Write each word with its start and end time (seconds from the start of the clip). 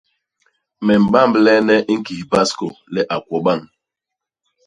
Me 0.85 0.93
mbamblene 1.03 1.75
ñkis 1.97 2.21
baskô 2.31 2.67
le 2.93 3.01
a 3.15 3.17
kwo 3.25 3.37
bañ. 3.45 3.59